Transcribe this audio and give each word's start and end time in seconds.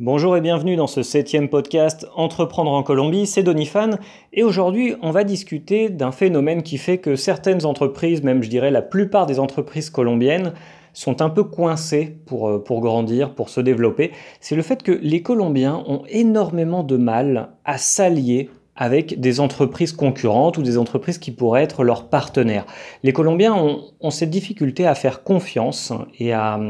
Bonjour 0.00 0.36
et 0.36 0.40
bienvenue 0.40 0.76
dans 0.76 0.86
ce 0.86 1.02
septième 1.02 1.48
podcast 1.48 2.06
Entreprendre 2.14 2.70
en 2.70 2.84
Colombie, 2.84 3.26
c'est 3.26 3.42
Donifan 3.42 3.98
et 4.32 4.44
aujourd'hui 4.44 4.94
on 5.02 5.10
va 5.10 5.24
discuter 5.24 5.88
d'un 5.88 6.12
phénomène 6.12 6.62
qui 6.62 6.78
fait 6.78 6.98
que 6.98 7.16
certaines 7.16 7.66
entreprises, 7.66 8.22
même 8.22 8.44
je 8.44 8.48
dirais 8.48 8.70
la 8.70 8.80
plupart 8.80 9.26
des 9.26 9.40
entreprises 9.40 9.90
colombiennes, 9.90 10.52
sont 10.92 11.20
un 11.20 11.30
peu 11.30 11.42
coincées 11.42 12.16
pour, 12.26 12.48
euh, 12.48 12.62
pour 12.62 12.80
grandir, 12.80 13.34
pour 13.34 13.48
se 13.48 13.60
développer. 13.60 14.12
C'est 14.38 14.54
le 14.54 14.62
fait 14.62 14.84
que 14.84 14.92
les 14.92 15.20
Colombiens 15.20 15.82
ont 15.88 16.04
énormément 16.08 16.84
de 16.84 16.96
mal 16.96 17.48
à 17.64 17.76
s'allier 17.76 18.50
avec 18.76 19.18
des 19.18 19.40
entreprises 19.40 19.92
concurrentes 19.92 20.58
ou 20.58 20.62
des 20.62 20.78
entreprises 20.78 21.18
qui 21.18 21.32
pourraient 21.32 21.64
être 21.64 21.82
leurs 21.82 22.08
partenaires. 22.08 22.66
Les 23.02 23.12
Colombiens 23.12 23.54
ont, 23.54 23.82
ont 23.98 24.10
cette 24.10 24.30
difficulté 24.30 24.86
à 24.86 24.94
faire 24.94 25.24
confiance 25.24 25.92
et 26.20 26.32
à 26.32 26.60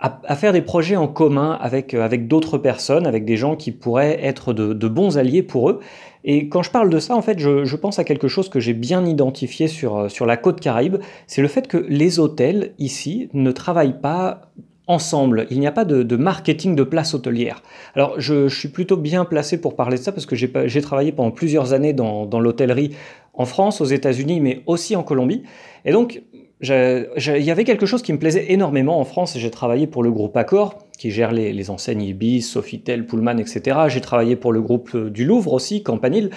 à, 0.00 0.34
faire 0.34 0.52
des 0.52 0.62
projets 0.62 0.96
en 0.96 1.08
commun 1.08 1.58
avec, 1.60 1.92
euh, 1.92 2.02
avec 2.02 2.26
d'autres 2.26 2.56
personnes, 2.58 3.06
avec 3.06 3.24
des 3.24 3.36
gens 3.36 3.54
qui 3.54 3.70
pourraient 3.70 4.18
être 4.22 4.52
de, 4.52 4.88
bons 4.88 5.18
alliés 5.18 5.42
pour 5.42 5.68
eux. 5.68 5.80
Et 6.24 6.48
quand 6.48 6.62
je 6.62 6.70
parle 6.70 6.90
de 6.90 6.98
ça, 6.98 7.14
en 7.14 7.22
fait, 7.22 7.38
je, 7.38 7.76
pense 7.76 7.98
à 7.98 8.04
quelque 8.04 8.28
chose 8.28 8.48
que 8.48 8.60
j'ai 8.60 8.74
bien 8.74 9.04
identifié 9.04 9.68
sur, 9.68 9.96
euh, 9.96 10.08
sur 10.08 10.24
la 10.24 10.36
côte 10.36 10.60
caraïbe, 10.60 10.96
c'est 11.26 11.42
le 11.42 11.48
fait 11.48 11.68
que 11.68 11.76
les 11.88 12.18
hôtels 12.18 12.72
ici 12.78 13.28
ne 13.34 13.52
travaillent 13.52 14.00
pas 14.00 14.50
ensemble. 14.86 15.46
Il 15.50 15.60
n'y 15.60 15.66
a 15.66 15.72
pas 15.72 15.84
de, 15.84 16.16
marketing 16.16 16.74
de 16.74 16.82
place 16.82 17.14
hôtelière. 17.14 17.62
Alors, 17.94 18.18
je, 18.18 18.48
suis 18.48 18.68
plutôt 18.68 18.96
bien 18.96 19.24
placé 19.24 19.60
pour 19.60 19.76
parler 19.76 19.98
de 19.98 20.02
ça 20.02 20.12
parce 20.12 20.26
que 20.26 20.34
j'ai 20.34 20.82
travaillé 20.82 21.12
pendant 21.12 21.30
plusieurs 21.30 21.74
années 21.74 21.92
dans, 21.92 22.26
dans 22.26 22.40
l'hôtellerie 22.40 22.96
en 23.34 23.44
France, 23.44 23.80
aux 23.80 23.86
États-Unis, 23.86 24.40
mais 24.40 24.62
aussi 24.66 24.96
en 24.96 25.02
Colombie. 25.02 25.44
Et 25.84 25.92
donc, 25.92 26.22
il 26.62 27.42
y 27.42 27.50
avait 27.50 27.64
quelque 27.64 27.86
chose 27.86 28.02
qui 28.02 28.12
me 28.12 28.18
plaisait 28.18 28.52
énormément 28.52 29.00
en 29.00 29.04
France. 29.04 29.36
J'ai 29.38 29.50
travaillé 29.50 29.86
pour 29.86 30.02
le 30.02 30.10
groupe 30.10 30.36
Accor, 30.36 30.76
qui 30.98 31.10
gère 31.10 31.32
les, 31.32 31.70
enseignes 31.70 32.02
Ibis, 32.02 32.42
Sofitel, 32.42 33.06
Pullman, 33.06 33.38
etc. 33.38 33.78
J'ai 33.88 34.00
travaillé 34.00 34.36
pour 34.36 34.52
le 34.52 34.60
groupe 34.60 34.96
du 34.96 35.24
Louvre 35.24 35.54
aussi, 35.54 35.82
Campanile. 35.82 36.30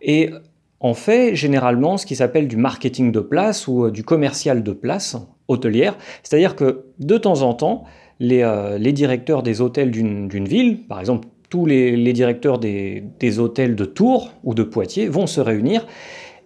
Et 0.00 0.30
on 0.80 0.94
fait 0.94 1.34
généralement 1.34 1.96
ce 1.96 2.06
qui 2.06 2.14
s'appelle 2.14 2.46
du 2.46 2.56
marketing 2.56 3.10
de 3.10 3.20
place 3.20 3.66
ou 3.66 3.86
euh, 3.86 3.90
du 3.90 4.04
commercial 4.04 4.62
de 4.62 4.72
place 4.72 5.16
hôtelière. 5.48 5.96
C'est-à-dire 6.22 6.56
que 6.56 6.84
de 6.98 7.16
temps 7.16 7.42
en 7.42 7.54
temps, 7.54 7.84
les, 8.20 8.42
euh, 8.42 8.78
directeurs 8.78 9.42
des 9.42 9.60
hôtels 9.60 9.90
d'une 9.90 10.46
ville, 10.46 10.86
par 10.86 11.00
exemple 11.00 11.28
tous 11.48 11.66
les, 11.66 12.12
directeurs 12.12 12.58
des 12.58 13.38
hôtels 13.38 13.76
de 13.76 13.84
Tours 13.84 14.32
ou 14.42 14.54
de 14.54 14.64
Poitiers, 14.64 15.06
vont 15.08 15.28
se 15.28 15.40
réunir 15.40 15.86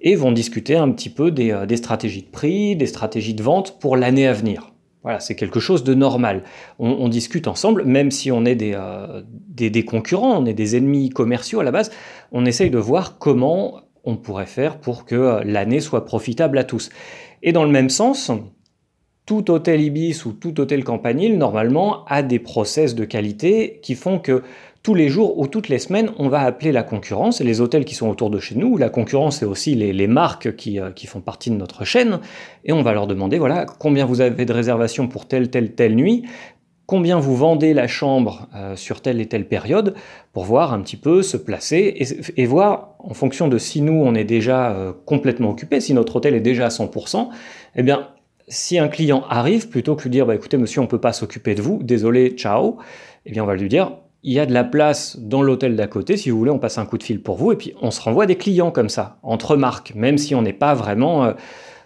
et 0.01 0.15
vont 0.15 0.33
discuter 0.33 0.77
un 0.77 0.91
petit 0.91 1.11
peu 1.11 1.33
euh, 1.39 1.67
des, 1.67 1.77
stratégies 1.77 2.23
de 2.23 2.29
prix, 2.29 2.77
des 2.77 2.87
stratégies 2.87 3.35
de 3.35 3.43
vente 3.43 3.79
pour 3.81 3.97
l'année 3.97 4.27
à 4.27 4.33
venir. 4.33 4.73
Voilà, 5.03 5.21
c'est 5.21 5.37
quelque 5.37 5.61
chose 5.61 5.85
de 5.85 5.95
normal. 5.95 6.43
On, 6.79 7.09
discute 7.09 7.47
ensemble, 7.47 7.85
même 7.85 8.11
si 8.11 8.33
on 8.33 8.45
est 8.45 8.59
euh, 8.75 9.23
des, 9.49 9.71
des, 9.71 9.85
concurrents, 9.85 10.43
on 10.43 10.45
est 10.45 10.55
des 10.55 10.77
ennemis 10.77 11.09
commerciaux 11.09 11.61
à 11.61 11.65
la 11.65 11.71
base, 11.71 11.91
on 12.33 12.45
essaye 12.45 12.69
de 12.69 12.79
voir 12.79 13.19
comment 13.19 13.83
on 14.05 14.17
pourrait 14.17 14.47
faire 14.47 14.79
pour 14.79 15.05
que 15.05 15.15
euh, 15.15 15.45
l'année 15.45 15.81
soit 15.81 16.05
profitable 16.05 16.59
à 16.59 16.65
tous. 16.65 16.91
Et 17.43 17.53
dans 17.53 17.65
le 17.65 17.71
même 17.71 17.91
sens, 17.91 18.31
tout 19.25 19.51
hôtel 19.51 19.81
Ibis 19.81 20.25
ou 20.25 20.33
tout 20.33 20.59
hôtel 20.61 20.85
Campanile, 20.85 21.39
normalement, 21.39 22.05
a 22.07 22.23
des 22.23 22.39
process 22.39 22.95
de 22.95 23.05
qualité 23.05 23.79
qui 23.83 23.95
font 23.95 24.19
que 24.19 24.43
tous 24.83 24.95
les 24.95 25.09
jours 25.09 25.39
ou 25.39 25.47
toutes 25.47 25.69
les 25.69 25.79
semaines, 25.79 26.11
on 26.19 26.29
va 26.29 26.41
appeler 26.41 26.73
la 26.73 26.83
concurrence 26.83 27.41
les 27.41 27.61
hôtels 27.61 27.85
qui 27.85 27.95
sont 27.95 28.09
autour 28.09 28.31
de 28.31 28.39
chez 28.39 28.55
nous. 28.55 28.77
La 28.77 28.91
concurrence, 28.91 29.39
c'est 29.39 29.45
aussi 29.45 29.75
les, 29.75 30.07
marques 30.07 30.57
qui, 30.57 30.81
euh, 30.81 30.91
qui, 30.93 31.07
font 31.07 31.21
partie 31.21 31.51
de 31.51 31.57
notre 31.57 31.85
chaîne. 31.85 32.21
Et 32.65 32.73
on 32.73 32.83
va 32.83 32.93
leur 32.93 33.07
demander, 33.07 33.39
voilà, 33.39 33.67
combien 33.67 34.07
vous 34.07 34.21
avez 34.21 34.45
de 34.45 34.53
réservations 34.53 35.09
pour 35.09 35.27
telle, 35.27 35.51
telle, 35.51 35.75
telle 35.75 35.95
nuit? 35.95 36.25
Combien 36.87 37.19
vous 37.19 37.37
vendez 37.37 37.75
la 37.75 37.87
chambre 37.87 38.49
euh, 38.55 38.75
sur 38.75 39.03
telle 39.03 39.21
et 39.21 39.27
telle 39.27 39.47
période? 39.47 39.95
Pour 40.33 40.45
voir 40.45 40.73
un 40.73 40.81
petit 40.81 40.97
peu 40.97 41.23
se 41.23 41.37
placer 41.37 42.33
et, 42.37 42.47
voir 42.47 42.95
en 42.99 43.13
fonction 43.13 43.49
de 43.49 43.59
si 43.59 43.83
nous 43.83 43.93
on 43.93 44.15
est 44.15 44.25
déjà 44.25 44.71
euh, 44.71 44.93
complètement 45.05 45.51
occupé, 45.51 45.81
si 45.81 45.93
notre 45.93 46.17
hôtel 46.17 46.35
est 46.35 46.41
déjà 46.41 46.67
à 46.67 46.69
100%, 46.69 47.29
eh 47.77 47.83
bien 47.83 48.09
si 48.49 48.79
un 48.79 48.89
client 48.89 49.25
arrive, 49.29 49.69
plutôt 49.69 49.97
que 49.97 50.05
lui 50.05 50.11
dire 50.11 50.25
bah, 50.25 50.35
écoutez 50.35 50.57
monsieur 50.57 50.81
on 50.81 50.87
peut 50.87 51.01
pas 51.01 51.13
s'occuper 51.13 51.55
de 51.55 51.61
vous, 51.61 51.83
désolé, 51.83 52.31
ciao, 52.31 52.79
eh 53.27 53.33
bien 53.33 53.43
on 53.43 53.47
va 53.47 53.57
lui 53.57 53.69
dire 53.69 53.93
il 54.23 54.33
y 54.33 54.41
a 54.41 54.47
de 54.47 54.53
la 54.53 54.65
place 54.65 55.17
dans 55.19 55.43
l'hôtel 55.43 55.77
d'à 55.77 55.87
côté, 55.87 56.17
si 56.17 56.31
vous 56.31 56.39
voulez, 56.39 56.51
on 56.51 56.59
passe 56.59 56.79
un 56.79 56.87
coup 56.87 56.99
de 56.99 57.03
fil 57.03 57.23
pour 57.23 57.37
vous, 57.37 57.53
et 57.53 57.57
puis 57.57 57.75
on 57.81 57.91
se 57.91 58.01
renvoie 58.01 58.27
des 58.27 58.37
clients 58.37 58.71
comme 58.71 58.89
ça, 58.89 59.19
entre 59.23 59.57
marques, 59.57 59.95
même 59.95 60.19
si 60.19 60.35
on 60.35 60.43
n'est 60.43 60.53
pas 60.53 60.75
vraiment... 60.75 61.25
Euh, 61.25 61.33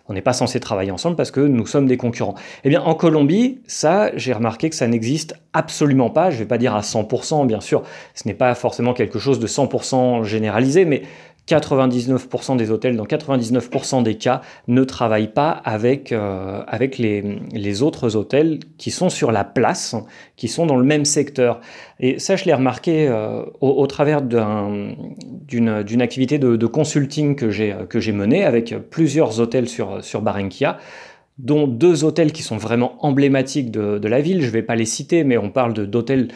on 0.09 0.15
n'est 0.15 0.20
pas 0.20 0.32
censé 0.32 0.59
travailler 0.59 0.91
ensemble 0.91 1.16
parce 1.16 1.31
que 1.31 1.41
nous 1.41 1.65
sommes 1.65 1.87
des 1.87 1.97
concurrents. 1.97 2.34
Eh 2.65 2.69
bien, 2.69 2.82
en 2.82 2.94
Colombie, 2.94 3.60
ça, 3.66 4.10
j'ai 4.16 4.32
remarqué 4.32 4.69
que 4.69 4.76
ça 4.76 4.88
n'existe 4.88 5.37
absolument 5.53 6.10
pas. 6.10 6.31
Je 6.31 6.37
ne 6.37 6.41
vais 6.41 6.48
pas 6.48 6.59
dire 6.59 6.75
à 6.75 6.81
100%, 6.81 7.47
bien 7.47 7.60
sûr, 7.60 7.82
ce 8.15 8.26
n'est 8.26 8.34
pas 8.34 8.54
forcément 8.54 8.94
quelque 8.94 9.19
chose 9.19 9.38
de 9.38 9.47
100% 9.47 10.25
généralisé, 10.25 10.84
mais 10.84 11.03
99% 11.48 12.56
des 12.56 12.70
hôtels, 12.70 12.97
dans 12.97 13.04
99% 13.04 14.03
des 14.03 14.16
cas, 14.16 14.42
ne 14.69 14.84
travaillent 14.84 15.32
pas 15.32 15.50
avec, 15.50 16.12
euh, 16.12 16.62
avec 16.66 16.98
les, 16.98 17.41
les, 17.53 17.82
autres 17.82 18.16
hôtels 18.16 18.60
qui 18.78 18.91
sont 18.91 19.10
sur 19.10 19.32
la 19.32 19.44
place, 19.44 19.97
qui 20.36 20.48
sont 20.48 20.66
dans 20.66 20.76
le 20.76 20.84
même 20.84 21.04
secteur. 21.04 21.60
Et 21.98 22.19
ça, 22.19 22.36
je 22.36 22.44
l'ai 22.44 22.54
remarqué 22.54 23.08
euh, 23.08 23.42
au, 23.60 23.86
travers 23.86 24.22
d'une 24.22 24.97
activité 26.00 26.38
de, 26.38 26.66
consulting 26.66 27.34
que 27.34 27.50
j'ai 27.50 28.12
menée 28.12 28.44
avec 28.44 28.74
plusieurs 28.91 29.41
hôtels 29.41 29.69
sur, 29.69 30.03
sur 30.04 30.22
dont 31.38 31.66
deux 31.66 32.04
hôtels 32.04 32.32
qui 32.32 32.42
sont 32.42 32.56
vraiment 32.56 32.94
emblématiques 33.04 33.70
de, 33.70 33.98
de 33.98 34.09
la 34.09 34.20
ville. 34.20 34.42
Je 34.42 34.47
ne 34.47 34.53
vais 34.53 34.62
pas 34.62 34.76
les 34.76 34.84
citer, 34.84 35.24
mais 35.24 35.38
on 35.38 35.50
parle 35.50 35.72
d'hôtels 35.72 36.28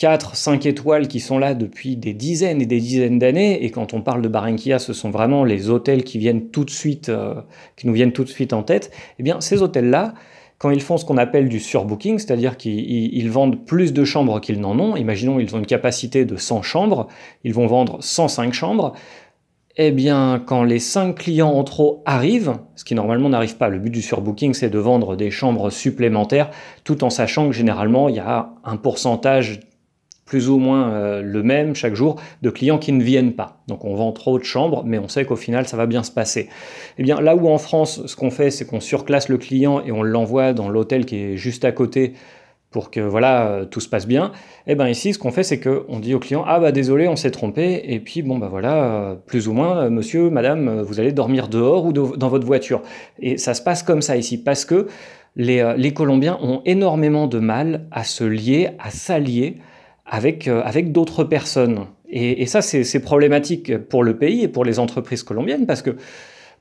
4, 0.00 0.34
5 0.34 0.64
étoiles 0.64 1.08
qui 1.08 1.20
sont 1.20 1.38
là 1.38 1.52
depuis 1.52 1.94
des 1.94 2.14
dizaines 2.14 2.62
et 2.62 2.66
des 2.66 2.80
dizaines 2.80 3.18
d'années. 3.18 3.62
Et 3.66 3.70
quand 3.70 3.92
on 3.92 4.00
parle 4.00 4.22
de 4.22 4.28
Barranquilla, 4.28 4.78
ce 4.78 4.94
sont 4.94 5.10
vraiment 5.10 5.44
les 5.44 5.68
hôtels 5.68 6.04
qui 6.04 6.16
viennent 6.16 6.48
tout 6.48 6.64
de 6.64 6.70
suite, 6.70 7.10
euh, 7.10 7.34
qui 7.76 7.86
nous 7.86 7.92
viennent 7.92 8.12
tout 8.12 8.24
de 8.24 8.30
suite 8.30 8.54
en 8.54 8.62
tête. 8.62 8.90
Eh 9.18 9.22
bien, 9.22 9.42
ces 9.42 9.60
hôtels-là, 9.60 10.14
quand 10.56 10.70
ils 10.70 10.80
font 10.80 10.96
ce 10.96 11.04
qu'on 11.04 11.18
appelle 11.18 11.50
du 11.50 11.60
surbooking, 11.60 12.18
c'est-à-dire 12.18 12.56
qu'ils 12.56 13.30
vendent 13.30 13.62
plus 13.66 13.92
de 13.92 14.02
chambres 14.04 14.40
qu'ils 14.40 14.58
n'en 14.58 14.78
ont, 14.78 14.96
imaginons 14.96 15.38
ils 15.38 15.54
ont 15.54 15.58
une 15.58 15.66
capacité 15.66 16.24
de 16.24 16.36
100 16.36 16.62
chambres, 16.62 17.08
ils 17.44 17.52
vont 17.52 17.66
vendre 17.66 17.98
105 18.00 18.54
chambres, 18.54 18.94
eh 19.76 19.92
bien, 19.92 20.42
quand 20.44 20.64
les 20.64 20.78
5 20.78 21.14
clients 21.14 21.50
en 21.50 21.62
trop 21.62 22.02
arrivent, 22.06 22.54
ce 22.74 22.84
qui 22.84 22.94
normalement 22.94 23.28
n'arrive 23.28 23.58
pas, 23.58 23.68
le 23.68 23.78
but 23.78 23.90
du 23.90 24.00
surbooking, 24.00 24.54
c'est 24.54 24.70
de 24.70 24.78
vendre 24.78 25.14
des 25.14 25.30
chambres 25.30 25.68
supplémentaires, 25.68 26.50
tout 26.84 27.04
en 27.04 27.10
sachant 27.10 27.48
que 27.48 27.52
généralement, 27.52 28.08
il 28.08 28.16
y 28.16 28.20
a 28.20 28.54
un 28.64 28.76
pourcentage 28.78 29.60
plus 30.30 30.48
ou 30.48 30.58
moins 30.58 30.92
euh, 30.92 31.22
le 31.22 31.42
même 31.42 31.74
chaque 31.74 31.96
jour 31.96 32.14
de 32.40 32.50
clients 32.50 32.78
qui 32.78 32.92
ne 32.92 33.02
viennent 33.02 33.32
pas. 33.32 33.58
Donc 33.66 33.84
on 33.84 33.96
vend 33.96 34.12
trop 34.12 34.38
de 34.38 34.44
chambres, 34.44 34.84
mais 34.86 34.96
on 34.96 35.08
sait 35.08 35.24
qu'au 35.24 35.34
final 35.34 35.66
ça 35.66 35.76
va 35.76 35.86
bien 35.86 36.04
se 36.04 36.12
passer. 36.12 36.48
Eh 36.98 37.02
bien 37.02 37.20
là 37.20 37.34
où 37.34 37.48
en 37.48 37.58
France, 37.58 38.06
ce 38.06 38.14
qu'on 38.14 38.30
fait, 38.30 38.52
c'est 38.52 38.64
qu'on 38.64 38.78
surclasse 38.78 39.28
le 39.28 39.38
client 39.38 39.82
et 39.84 39.90
on 39.90 40.04
l'envoie 40.04 40.52
dans 40.52 40.68
l'hôtel 40.68 41.04
qui 41.04 41.16
est 41.16 41.36
juste 41.36 41.64
à 41.64 41.72
côté 41.72 42.12
pour 42.70 42.92
que 42.92 43.00
voilà 43.00 43.48
euh, 43.48 43.64
tout 43.64 43.80
se 43.80 43.88
passe 43.88 44.06
bien. 44.06 44.30
Eh 44.68 44.76
bien 44.76 44.88
ici, 44.88 45.12
ce 45.12 45.18
qu'on 45.18 45.32
fait, 45.32 45.42
c'est 45.42 45.58
qu'on 45.58 45.98
dit 45.98 46.14
au 46.14 46.20
client 46.20 46.44
ah 46.46 46.60
bah 46.60 46.70
désolé, 46.70 47.08
on 47.08 47.16
s'est 47.16 47.32
trompé. 47.32 47.82
Et 47.92 47.98
puis 47.98 48.22
bon 48.22 48.38
bah 48.38 48.46
voilà, 48.48 48.84
euh, 48.84 49.14
plus 49.16 49.48
ou 49.48 49.52
moins, 49.52 49.90
monsieur, 49.90 50.30
madame, 50.30 50.80
vous 50.82 51.00
allez 51.00 51.10
dormir 51.10 51.48
dehors 51.48 51.86
ou 51.86 51.92
dans 51.92 52.28
votre 52.28 52.46
voiture. 52.46 52.82
Et 53.18 53.36
ça 53.36 53.52
se 53.52 53.62
passe 53.62 53.82
comme 53.82 54.00
ça 54.00 54.16
ici 54.16 54.38
parce 54.40 54.64
que 54.64 54.86
les 55.34 55.92
Colombiens 55.92 56.38
ont 56.40 56.62
énormément 56.66 57.26
de 57.26 57.40
mal 57.40 57.86
à 57.90 58.04
se 58.04 58.22
lier, 58.22 58.68
à 58.78 58.90
s'allier 58.90 59.58
avec, 60.10 60.48
euh, 60.48 60.60
avec 60.64 60.92
d'autres 60.92 61.24
personnes. 61.24 61.86
Et, 62.12 62.44
ça, 62.46 62.60
c'est 62.60 63.00
problématique 63.00 63.78
pour 63.78 64.02
le 64.02 64.18
pays 64.18 64.42
et 64.42 64.48
pour 64.48 64.64
les 64.64 64.80
entreprises 64.80 65.22
colombiennes 65.22 65.64
parce 65.64 65.80
que 65.80 65.96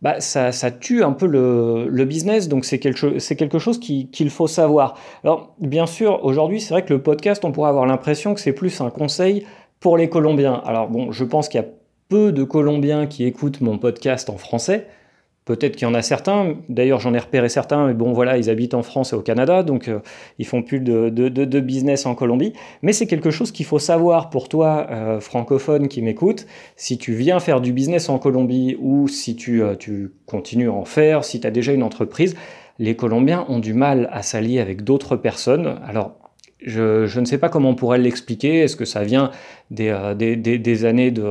bah, 0.04 0.22
ça, 0.22 0.52
tue 0.72 1.04
un 1.04 1.12
peu 1.12 1.26
le, 1.26 2.06
business, 2.06 2.48
donc 2.48 2.66
c'est 2.66 2.78
quelque, 2.78 3.58
chose 3.58 3.80
qu'il 3.80 4.30
faut 4.30 4.46
savoir. 4.46 4.96
Alors, 5.24 5.56
bien 5.60 5.88
sûr, 5.88 6.24
aujourd'hui, 6.24 6.62
c'est 6.62 6.76
vrai 6.76 6.86
que 6.86 6.94
le 6.94 7.02
podcast, 7.02 7.44
on 7.46 7.52
pourrait 7.52 7.70
avoir 7.70 7.88
l'impression 7.88 8.36
que 8.36 8.40
c'est 8.40 8.54
plus 8.54 8.80
un 8.80 8.92
conseil 8.92 9.44
pour 9.80 9.98
les 9.98 10.08
Colombiens. 10.08 10.62
Alors, 10.66 10.88
bon, 10.88 11.12
je 11.12 11.24
pense 11.24 11.50
qu'il 11.50 11.60
y 11.60 11.64
a 11.64 11.68
peu 12.10 12.32
de 12.32 12.44
Colombiens 12.44 13.08
qui 13.08 13.26
écoutent 13.26 13.62
mon 13.62 13.80
podcast 13.80 14.30
en 14.30 14.38
français. 14.38 14.86
Peut-être 15.50 15.78
qu'il 15.78 15.88
y 15.88 15.90
en 15.90 15.96
a 15.96 16.04
certains, 16.04 16.58
d'ailleurs 16.70 17.00
j'en 17.00 17.12
ai 17.16 17.18
repéré 17.18 17.50
certains, 17.50 17.88
mais 17.88 17.96
bon 17.96 18.14
voilà, 18.14 18.38
ils 18.38 18.52
habitent 18.52 18.76
en 18.76 18.84
France 18.84 19.14
et 19.14 19.16
au 19.16 19.22
Canada, 19.22 19.64
donc 19.64 19.88
euh, 19.88 19.98
ils 20.38 20.46
font 20.46 20.62
plus 20.62 20.80
de, 20.80 21.60
business 21.60 22.06
en 22.06 22.14
Colombie. 22.14 22.54
Mais 22.84 22.94
c'est 22.94 23.08
quelque 23.08 23.32
chose 23.32 23.52
qu'il 23.52 23.66
faut 23.66 23.80
savoir 23.80 24.30
pour 24.30 24.48
toi, 24.48 24.86
euh, 24.92 25.20
francophone 25.20 25.88
qui 25.88 26.04
m'écoute, 26.04 26.46
si 26.76 27.00
tu 27.00 27.14
viens 27.14 27.40
faire 27.40 27.62
du 27.62 27.74
business 27.74 28.10
en 28.10 28.20
Colombie 28.20 28.78
ou 28.80 29.08
si 29.08 29.36
tu, 29.36 29.64
euh, 29.64 29.74
continues 30.28 30.70
à 30.70 30.74
en 30.74 30.86
faire, 30.86 31.26
si 31.26 31.40
tu 31.40 31.48
as 31.48 31.52
déjà 31.52 31.74
une 31.74 31.82
entreprise, 31.82 32.36
les 32.78 32.96
Colombiens 32.96 33.44
ont 33.50 33.58
du 33.58 33.74
mal 33.74 34.08
à 34.12 34.22
s'allier 34.22 34.60
avec 34.60 34.84
d'autres 34.84 35.16
personnes. 35.16 35.80
Alors 35.84 36.12
je, 36.62 37.20
ne 37.20 37.26
sais 37.26 37.40
pas 37.40 37.50
comment 37.50 37.70
on 37.70 37.76
pourrait 37.76 37.98
l'expliquer, 37.98 38.60
est-ce 38.60 38.76
que 38.76 38.86
ça 38.86 39.04
vient 39.04 39.32
des 39.72 40.86
années 40.86 41.10
de 41.10 41.24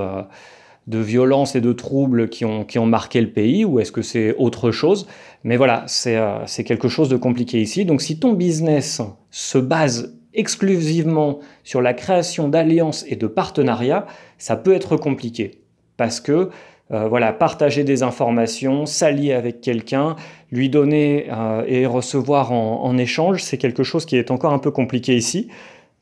de 0.88 0.98
violence 0.98 1.54
et 1.54 1.60
de 1.60 1.72
troubles 1.72 2.28
qui 2.28 2.44
ont, 2.44 2.64
qui 2.64 2.78
ont 2.78 2.86
marqué 2.86 3.20
le 3.20 3.30
pays 3.30 3.64
ou 3.64 3.78
est-ce 3.78 3.92
que 3.92 4.02
c'est 4.02 4.34
autre 4.36 4.70
chose? 4.70 5.06
Mais 5.44 5.56
voilà, 5.56 5.84
euh, 6.06 6.38
c'est 6.46 6.64
quelque 6.64 6.88
chose 6.88 7.08
de 7.08 7.16
compliqué 7.16 7.60
ici. 7.60 7.84
Donc 7.84 8.00
si 8.00 8.18
ton 8.18 8.32
business 8.32 9.02
se 9.30 9.58
base 9.58 10.16
exclusivement 10.34 11.40
sur 11.62 11.82
la 11.82 11.92
création 11.92 12.48
d'alliances 12.48 13.04
et 13.06 13.16
de 13.16 13.26
partenariats, 13.26 14.06
ça 14.38 14.56
peut 14.56 14.72
être 14.72 14.96
compliqué. 14.96 15.62
Parce 15.96 16.20
que 16.20 16.50
euh, 16.90 17.06
voilà, 17.06 17.34
partager 17.34 17.84
des 17.84 18.02
informations, 18.02 18.86
s'allier 18.86 19.34
avec 19.34 19.60
quelqu'un, 19.60 20.16
lui 20.50 20.70
donner 20.70 21.26
euh, 21.30 21.64
et 21.66 21.84
recevoir 21.84 22.50
en, 22.52 22.96
échange, 22.96 23.42
c'est 23.42 23.58
quelque 23.58 23.82
chose 23.82 24.06
qui 24.06 24.16
est 24.16 24.30
encore 24.30 24.54
un 24.54 24.58
peu 24.58 24.70
compliqué 24.70 25.14
ici. 25.14 25.48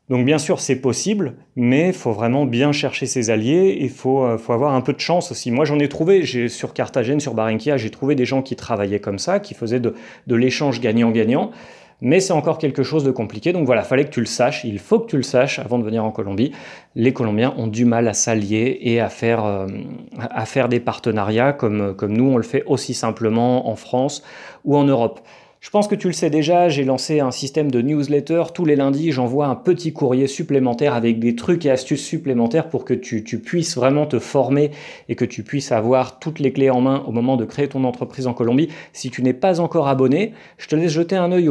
Donc 0.09 0.25
bien 0.25 0.39
sûr, 0.39 0.61
c'est 0.61 0.77
possible, 0.77 1.35
mais 1.57 1.89
il 1.89 1.95
faut 1.95 2.13
vraiment 2.13 2.45
bien 2.45 2.71
chercher 2.71 3.07
ses 3.07 3.31
alliés 3.31 3.77
et 3.79 3.85
il 3.85 3.91
faut, 3.91 4.25
euh, 4.25 4.39
faut, 4.39 4.53
avoir 4.53 4.75
un 4.75 4.81
peu 4.81 4.93
de 4.93 5.01
chance 5.01 5.33
aussi. 5.33 5.51
Moi, 5.51 5.65
j'en 5.65 5.81
ai 5.81 5.89
trouvé, 5.89 6.25
sur 6.49 6.75
Carthagène, 6.75 7.19
sur 7.19 7.35
Barranquilla, 7.35 7.77
j'ai 7.77 7.91
trouvé 7.91 8.15
des 8.15 8.25
gens 8.25 8.43
qui 8.43 8.55
travaillaient 8.55 9.01
comme 9.01 9.19
ça, 9.19 9.41
qui 9.41 9.55
faisaient 9.55 9.81
de, 9.81 9.95
de 10.27 10.35
l'échange 10.37 10.81
gagnant-gagnant 10.81 11.51
mais 12.01 12.21
c'est 12.21 12.33
encore 12.33 12.59
quelque 12.59 12.83
chose 12.83 13.05
de 13.05 13.11
compliqué. 13.11 13.53
Donc 13.53 13.67
voilà, 13.67 13.83
fallait 13.83 14.05
que 14.05 14.11
tu 14.11 14.21
le 14.21 14.27
saches, 14.27 14.65
il 14.65 14.79
faut 14.79 15.01
que 15.01 15.07
tu 15.07 15.17
le 15.17 15.23
saches 15.23 15.59
avant 15.59 15.79
de 15.79 15.85
venir 15.85 16.05
en 16.05 16.11
Colombie. 16.11 16.53
Les 16.95 17.13
Colombiens 17.13 17.55
ont 17.57 17.67
du 17.67 17.85
mal 17.85 18.07
à 18.09 18.13
s'allier 18.13 18.79
et 18.83 19.01
à 19.01 19.09
faire, 19.09 19.45
euh, 19.45 19.67
à 20.19 20.45
faire 20.47 20.69
des 20.69 20.81
partenariats 20.81 21.53
comme, 21.53 21.95
comme 21.95 22.17
nous, 22.17 22.31
on 22.31 22.37
le 22.37 22.43
fait 22.43 22.65
aussi 22.67 22.95
simplement 22.95 23.69
en 23.69 23.77
France 23.77 24.23
ou 24.65 24.77
en 24.77 24.85
Europe. 24.85 25.21
Je 25.67 25.71
pense 25.73 25.89
que 25.89 25.97
tu 25.97 26.07
le 26.07 26.13
sais 26.13 26.31
déjà, 26.31 26.69
j'ai 26.69 26.85
lancé 26.85 27.19
un 27.19 27.33
système 27.33 27.73
de 27.73 27.83
newsletter. 27.83 28.45
Tous 28.55 28.65
les 28.65 28.77
lundis, 28.77 29.11
j'envoie 29.11 29.49
un 29.49 29.57
petit 29.57 29.93
courrier 29.93 30.29
supplémentaire 30.29 30.95
avec 30.95 31.19
des 31.19 31.35
trucs 31.35 31.67
et 31.67 31.73
astuces 31.73 32.05
supplémentaires 32.05 32.69
pour 32.69 32.85
que 32.85 32.95
tu, 32.95 33.25
puisses 33.41 33.75
vraiment 33.75 34.07
te 34.07 34.21
former 34.21 34.71
et 35.09 35.17
que 35.17 35.25
tu 35.25 35.43
puisses 35.43 35.73
avoir 35.73 36.21
toutes 36.21 36.39
les 36.39 36.53
clés 36.53 36.71
en 36.71 36.81
main 36.81 37.03
au 37.09 37.11
moment 37.11 37.37
de 37.37 37.45
créer 37.45 37.67
ton 37.67 37.83
entreprise 37.83 38.29
en 38.29 38.33
Colombie. 38.33 38.69
Si 38.93 39.11
tu 39.11 39.25
n'es 39.25 39.33
pas 39.33 39.59
encore 39.59 39.89
abonné, 39.89 40.35
je 40.57 40.69
te 40.69 40.77
laisse 40.77 40.93
jeter 40.93 41.17
un 41.17 41.33
œil 41.33 41.51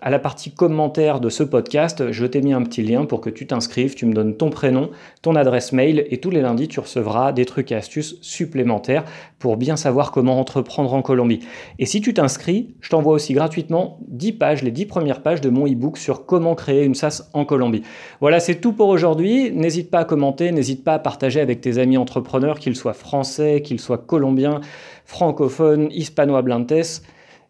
à 0.00 0.10
la 0.10 0.18
partie 0.18 0.50
commentaire 0.50 1.20
de 1.20 1.30
ce 1.30 1.44
podcast. 1.44 2.10
Je 2.10 2.26
t'ai 2.26 2.42
mis 2.42 2.52
un 2.52 2.62
petit 2.62 2.82
lien 2.82 3.04
pour 3.04 3.20
que 3.20 3.30
tu 3.30 3.46
t'inscrives, 3.46 3.94
tu 3.94 4.06
me 4.06 4.12
donnes 4.12 4.36
ton 4.36 4.50
prénom, 4.50 4.90
ton 5.22 5.36
adresse 5.36 5.70
mail 5.70 6.04
et 6.10 6.18
tous 6.18 6.30
les 6.30 6.40
lundis, 6.40 6.66
tu 6.66 6.80
recevras 6.80 7.30
des 7.30 7.44
trucs 7.44 7.70
et 7.70 7.76
astuces 7.76 8.16
supplémentaires 8.22 9.04
pour 9.38 9.56
bien 9.56 9.76
savoir 9.76 10.10
comment 10.10 10.40
entreprendre 10.40 10.92
en 10.92 11.02
Colombie. 11.02 11.46
Et 11.78 11.86
si 11.86 12.00
tu 12.00 12.12
t'inscris, 12.12 12.74
je 12.80 12.90
t'envoie 12.90 13.12
aussi 13.12 13.35
gratuitement 13.36 13.98
10 14.08 14.32
pages, 14.32 14.62
les 14.62 14.70
10 14.70 14.86
premières 14.86 15.22
pages 15.22 15.42
de 15.42 15.50
mon 15.50 15.66
e-book 15.66 15.98
sur 15.98 16.24
comment 16.24 16.54
créer 16.54 16.84
une 16.84 16.94
SaaS 16.94 17.28
en 17.34 17.44
Colombie. 17.44 17.82
Voilà, 18.20 18.40
c'est 18.40 18.62
tout 18.62 18.72
pour 18.72 18.88
aujourd'hui. 18.88 19.52
N'hésite 19.52 19.90
pas 19.90 20.00
à 20.00 20.04
commenter, 20.06 20.52
n'hésite 20.52 20.82
pas 20.82 20.94
à 20.94 20.98
partager 20.98 21.40
avec 21.40 21.60
tes 21.60 21.76
amis 21.76 21.98
entrepreneurs, 21.98 22.58
qu'ils 22.58 22.76
soient 22.76 22.94
français, 22.94 23.60
qu'ils 23.62 23.78
soient 23.78 23.98
colombiens, 23.98 24.62
francophones, 25.04 25.88
hispano-hablantes. 25.90 27.02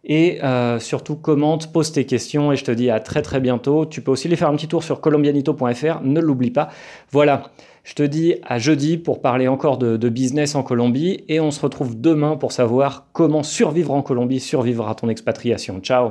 Et 0.08 0.42
euh, 0.42 0.80
surtout, 0.80 1.14
commente, 1.14 1.72
pose 1.72 1.92
tes 1.92 2.04
questions 2.04 2.52
et 2.52 2.56
je 2.56 2.64
te 2.64 2.72
dis 2.72 2.90
à 2.90 2.98
très 2.98 3.22
très 3.22 3.40
bientôt. 3.40 3.86
Tu 3.86 4.00
peux 4.00 4.10
aussi 4.10 4.26
les 4.26 4.36
faire 4.36 4.48
un 4.48 4.56
petit 4.56 4.68
tour 4.68 4.82
sur 4.82 5.00
colombianito.fr, 5.00 6.00
ne 6.02 6.20
l'oublie 6.20 6.50
pas. 6.50 6.68
Voilà, 7.12 7.44
je 7.86 7.94
te 7.94 8.02
dis 8.02 8.34
à 8.42 8.58
jeudi 8.58 8.96
pour 8.98 9.20
parler 9.20 9.46
encore 9.46 9.78
de, 9.78 10.08
business 10.08 10.56
en 10.56 10.64
Colombie 10.64 11.22
et 11.28 11.38
on 11.38 11.52
se 11.52 11.60
retrouve 11.60 12.00
demain 12.00 12.36
pour 12.36 12.50
savoir 12.50 13.06
comment 13.12 13.44
survivre 13.44 13.92
en 13.92 14.02
Colombie, 14.02 14.40
survivre 14.40 14.88
à 14.88 14.96
ton 14.96 15.08
expatriation. 15.08 15.78
Ciao 15.80 16.10